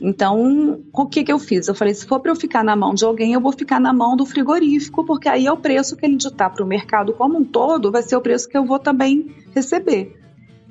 [0.01, 1.69] Então, o que, que eu fiz?
[1.69, 3.93] Eu falei: se for para eu ficar na mão de alguém, eu vou ficar na
[3.93, 7.37] mão do frigorífico, porque aí é o preço que ele ditar para o mercado como
[7.37, 10.19] um todo, vai ser o preço que eu vou também receber.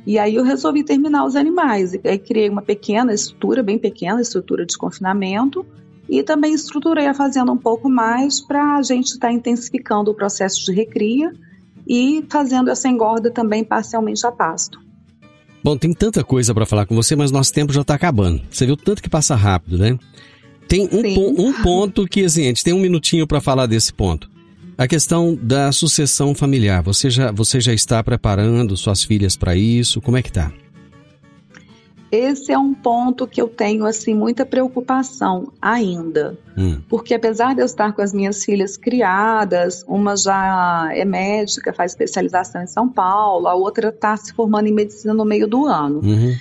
[0.07, 1.95] E aí eu resolvi terminar os animais.
[1.95, 5.65] E aí criei uma pequena estrutura, bem pequena, estrutura de confinamento,
[6.19, 10.15] e também estruturei a fazenda um pouco mais para a gente estar tá intensificando o
[10.15, 11.33] processo de recria
[11.87, 14.79] e fazendo essa engorda também parcialmente a pasto.
[15.63, 18.41] Bom, tem tanta coisa para falar com você, mas nosso tempo já está acabando.
[18.51, 19.99] Você viu tanto que passa rápido, né?
[20.69, 24.31] Tem um, um ponto que, assim, a gente tem um minutinho para falar desse ponto.
[24.77, 26.83] A questão da sucessão familiar.
[26.83, 30.01] Você já, você já está preparando suas filhas para isso?
[30.01, 30.53] Como é que tá?
[32.15, 36.81] Esse é um ponto que eu tenho assim muita preocupação ainda, hum.
[36.89, 41.93] porque apesar de eu estar com as minhas filhas criadas, uma já é médica, faz
[41.93, 46.01] especialização em São Paulo, a outra está se formando em medicina no meio do ano.
[46.05, 46.35] Uhum.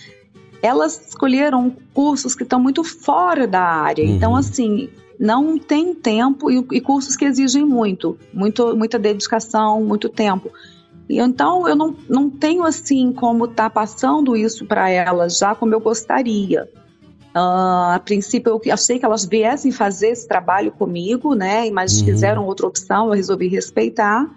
[0.62, 4.16] Elas escolheram cursos que estão muito fora da área, uhum.
[4.16, 10.10] então assim não tem tempo e, e cursos que exigem muito, muito, muita dedicação, muito
[10.10, 10.52] tempo.
[11.10, 15.74] Então eu não, não tenho assim como estar tá passando isso para elas já como
[15.74, 16.70] eu gostaria.
[17.36, 21.70] Uh, a princípio eu achei que elas viessem fazer esse trabalho comigo, né?
[21.72, 22.06] Mas uhum.
[22.06, 24.30] fizeram outra opção, eu resolvi respeitar.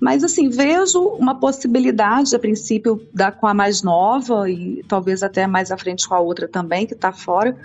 [0.00, 5.46] Mas assim, vejo uma possibilidade, a princípio, da, com a mais nova e talvez até
[5.46, 7.56] mais à frente com a outra também, que está fora,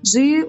[0.00, 0.46] de,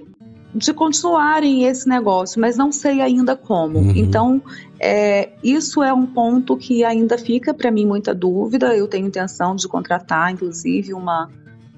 [0.54, 3.80] de continuarem esse negócio, mas não sei ainda como.
[3.80, 3.94] Uhum.
[3.96, 4.42] Então,
[4.80, 8.76] é, isso é um ponto que ainda fica para mim muita dúvida.
[8.76, 11.30] Eu tenho intenção de contratar, inclusive, uma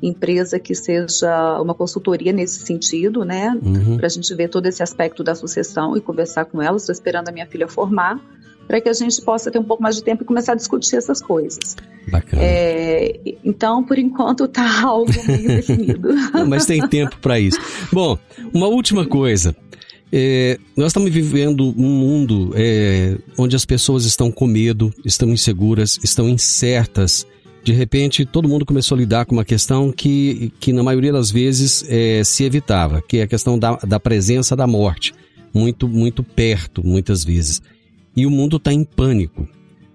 [0.01, 3.57] empresa que seja uma consultoria nesse sentido, né?
[3.63, 3.97] Uhum.
[3.97, 6.75] Para a gente ver todo esse aspecto da sucessão e conversar com ela.
[6.75, 8.19] Estou esperando a minha filha formar
[8.67, 10.95] para que a gente possa ter um pouco mais de tempo e começar a discutir
[10.95, 11.75] essas coisas.
[12.07, 12.41] Bacana.
[12.43, 16.09] É, então, por enquanto, está algo meio definido.
[16.47, 17.59] Mas tem tempo para isso.
[17.91, 18.17] Bom,
[18.53, 19.55] uma última coisa.
[20.11, 25.99] É, nós estamos vivendo um mundo é, onde as pessoas estão com medo, estão inseguras,
[26.03, 27.25] estão incertas.
[27.63, 31.31] De repente, todo mundo começou a lidar com uma questão que, que na maioria das
[31.31, 35.13] vezes, é, se evitava, que é a questão da, da presença da morte,
[35.51, 37.61] muito, muito perto, muitas vezes
[38.15, 39.47] e o mundo está em pânico.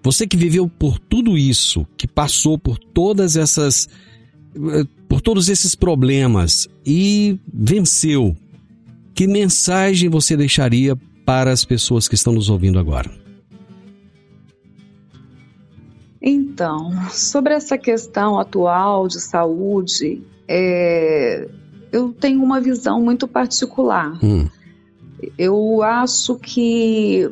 [0.03, 3.87] Você que viveu por tudo isso, que passou por todas essas.
[4.55, 8.35] Eh, por todos esses problemas e venceu,
[9.13, 10.95] que mensagem você deixaria
[11.25, 13.11] para as pessoas que estão nos ouvindo agora?
[16.21, 21.47] Então, sobre essa questão atual de saúde, é,
[21.91, 24.17] eu tenho uma visão muito particular.
[24.23, 24.47] Hum.
[25.37, 27.29] Eu acho que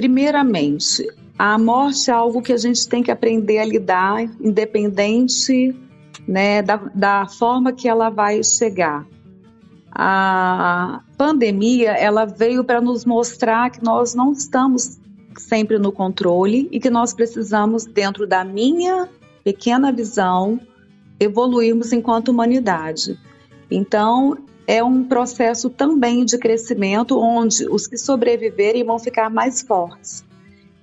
[0.00, 1.06] Primeiramente,
[1.38, 5.76] a morte é algo que a gente tem que aprender a lidar, independente
[6.26, 9.06] né, da, da forma que ela vai chegar.
[9.92, 14.98] A pandemia ela veio para nos mostrar que nós não estamos
[15.36, 19.06] sempre no controle e que nós precisamos, dentro da minha
[19.44, 20.58] pequena visão,
[21.20, 23.18] evoluirmos enquanto humanidade.
[23.70, 24.34] Então,
[24.70, 30.24] é um processo também de crescimento onde os que sobreviverem vão ficar mais fortes.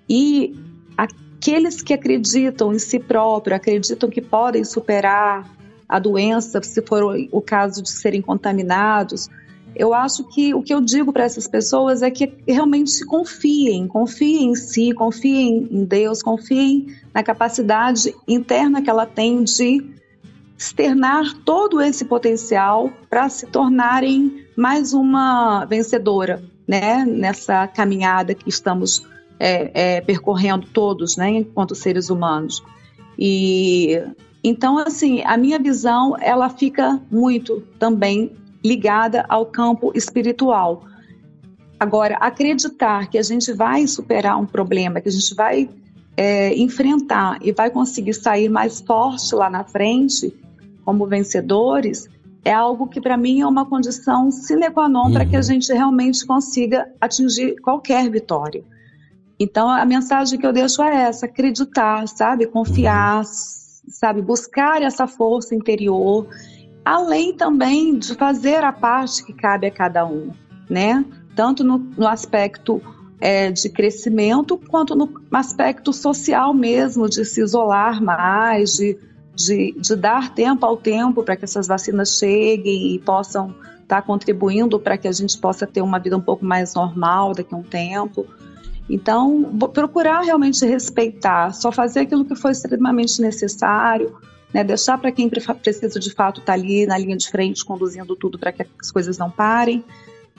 [0.10, 0.54] E
[0.98, 5.50] aqueles que acreditam em si próprio, acreditam que podem superar
[5.88, 9.30] a doença, se for o caso de serem contaminados,
[9.74, 14.50] eu acho que o que eu digo para essas pessoas é que realmente confiem, confiem
[14.50, 19.96] em si, confiem em Deus, confiem na capacidade interna que ela tem de
[20.58, 27.06] externar todo esse potencial para se tornarem mais uma vencedora, né?
[27.06, 29.06] Nessa caminhada que estamos
[29.40, 31.30] é, é, percorrendo todos, né?
[31.30, 32.64] Enquanto seres humanos.
[33.20, 34.02] E
[34.44, 38.32] então, assim, a minha visão ela fica muito também
[38.64, 40.84] ligada ao campo espiritual.
[41.80, 45.70] Agora, acreditar que a gente vai superar um problema, que a gente vai
[46.16, 50.34] é, enfrentar e vai conseguir sair mais forte lá na frente,
[50.88, 52.08] como vencedores,
[52.46, 55.12] é algo que para mim é uma condição sine qua non uhum.
[55.12, 55.44] para que a uhum.
[55.44, 58.64] gente realmente consiga atingir qualquer vitória.
[59.38, 63.24] Então a mensagem que eu deixo é essa: acreditar, sabe, confiar, uhum.
[63.90, 66.26] sabe, buscar essa força interior,
[66.86, 70.32] além também de fazer a parte que cabe a cada um,
[70.70, 71.04] né?
[71.36, 72.82] Tanto no, no aspecto
[73.20, 78.98] é, de crescimento quanto no aspecto social mesmo, de se isolar mais, de
[79.38, 84.02] de, de dar tempo ao tempo para que essas vacinas cheguem e possam estar tá
[84.02, 87.58] contribuindo para que a gente possa ter uma vida um pouco mais normal daqui a
[87.58, 88.26] um tempo.
[88.90, 94.16] Então, procurar realmente respeitar, só fazer aquilo que foi extremamente necessário,
[94.52, 98.16] né, deixar para quem precisa de fato estar tá ali na linha de frente, conduzindo
[98.16, 99.84] tudo para que as coisas não parem.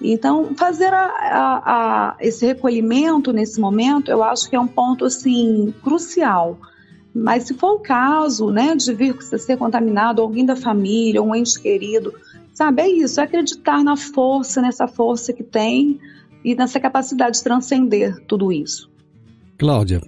[0.01, 5.05] Então, fazer a, a, a, esse recolhimento nesse momento, eu acho que é um ponto
[5.05, 6.59] assim crucial
[7.23, 11.61] mas se for o caso, né, de vir ser contaminado, alguém da família, um ente
[11.61, 12.12] querido,
[12.55, 15.99] sabe, é isso, é acreditar na força, nessa força que tem
[16.45, 18.91] e nessa capacidade de transcender tudo isso.
[19.59, 20.01] Cláudia,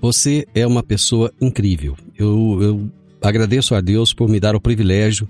[0.00, 1.96] você é uma pessoa incrível.
[2.16, 2.90] Eu, eu
[3.22, 5.26] agradeço a Deus por me dar o privilégio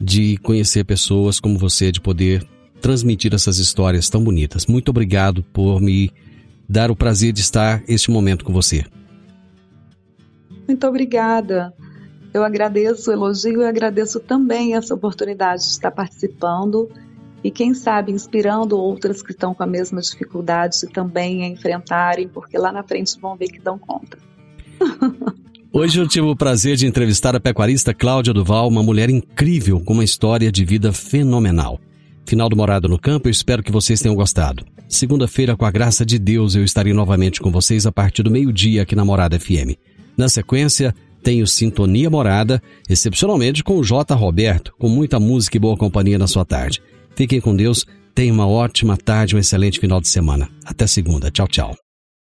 [0.00, 2.46] de conhecer pessoas como você, de poder
[2.80, 4.66] transmitir essas histórias tão bonitas.
[4.66, 6.12] Muito obrigado por me
[6.68, 8.84] dar o prazer de estar este momento com você.
[10.66, 11.72] Muito obrigada.
[12.32, 16.90] Eu agradeço o elogio e agradeço também essa oportunidade de estar participando
[17.42, 22.58] e, quem sabe, inspirando outras que estão com a mesma dificuldade também a enfrentarem, porque
[22.58, 24.18] lá na frente vão ver que dão conta.
[25.72, 29.92] Hoje eu tive o prazer de entrevistar a pecuarista Cláudia Duval, uma mulher incrível com
[29.92, 31.78] uma história de vida fenomenal.
[32.26, 34.64] Final do Morado no Campo, eu espero que vocês tenham gostado.
[34.88, 38.82] Segunda-feira, com a graça de Deus, eu estarei novamente com vocês a partir do meio-dia
[38.82, 39.76] aqui na Morada FM.
[40.16, 44.14] Na sequência, tenho Sintonia Morada, excepcionalmente com o J.
[44.14, 46.80] Roberto, com muita música e boa companhia na sua tarde.
[47.14, 50.48] Fiquem com Deus, tenham uma ótima tarde, um excelente final de semana.
[50.64, 51.30] Até segunda.
[51.30, 51.76] Tchau, tchau.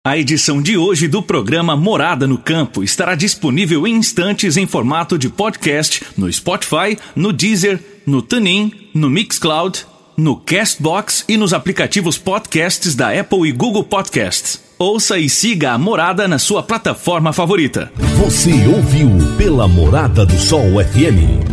[0.05, 5.17] A edição de hoje do programa Morada no Campo estará disponível em instantes em formato
[5.17, 9.85] de podcast no Spotify, no Deezer, no TuneIn, no Mixcloud,
[10.15, 14.68] no Castbox e nos aplicativos podcasts da Apple e Google Podcasts.
[14.81, 17.91] Ouça e siga a Morada na sua plataforma favorita.
[18.15, 21.43] Você ouviu pela Morada do Sol FM.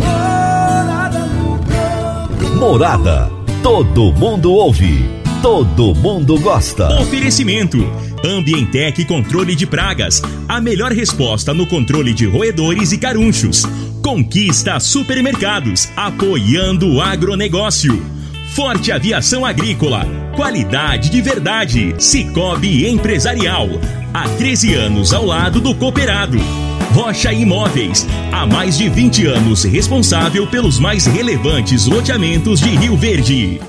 [2.56, 3.28] Morada.
[3.64, 5.04] Todo mundo ouve.
[5.42, 7.00] Todo mundo gosta.
[7.00, 7.78] Oferecimento.
[8.24, 10.22] Ambientec Controle de Pragas.
[10.46, 13.64] A melhor resposta no controle de roedores e carunchos.
[14.04, 15.88] Conquista Supermercados.
[15.96, 18.00] Apoiando o agronegócio.
[18.54, 20.06] Forte Aviação Agrícola.
[20.34, 21.94] Qualidade de verdade.
[21.98, 23.68] Cicobi Empresarial.
[24.14, 26.38] Há 13 anos ao lado do cooperado.
[26.94, 28.06] Rocha Imóveis.
[28.32, 33.60] Há mais de 20 anos responsável pelos mais relevantes loteamentos de Rio Verde.